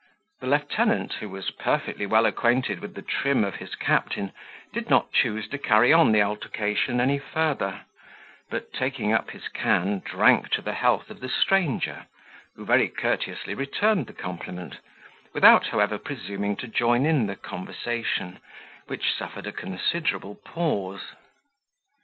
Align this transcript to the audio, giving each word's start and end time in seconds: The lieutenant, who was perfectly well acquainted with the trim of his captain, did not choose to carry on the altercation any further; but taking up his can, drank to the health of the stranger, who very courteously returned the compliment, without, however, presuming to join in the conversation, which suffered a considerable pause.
The 0.39 0.47
lieutenant, 0.47 1.13
who 1.19 1.29
was 1.29 1.51
perfectly 1.51 2.07
well 2.07 2.25
acquainted 2.25 2.79
with 2.79 2.95
the 2.95 3.03
trim 3.03 3.43
of 3.43 3.57
his 3.57 3.75
captain, 3.75 4.31
did 4.73 4.89
not 4.89 5.11
choose 5.13 5.47
to 5.49 5.59
carry 5.59 5.93
on 5.93 6.11
the 6.11 6.23
altercation 6.23 6.99
any 6.99 7.19
further; 7.19 7.81
but 8.49 8.73
taking 8.73 9.13
up 9.13 9.29
his 9.29 9.47
can, 9.47 9.99
drank 10.03 10.49
to 10.53 10.63
the 10.63 10.73
health 10.73 11.11
of 11.11 11.19
the 11.19 11.29
stranger, 11.29 12.07
who 12.55 12.65
very 12.65 12.87
courteously 12.87 13.53
returned 13.53 14.07
the 14.07 14.13
compliment, 14.13 14.79
without, 15.33 15.67
however, 15.67 15.99
presuming 15.99 16.55
to 16.55 16.67
join 16.67 17.05
in 17.05 17.27
the 17.27 17.35
conversation, 17.35 18.39
which 18.87 19.13
suffered 19.13 19.45
a 19.45 19.51
considerable 19.51 20.33
pause. 20.33 21.13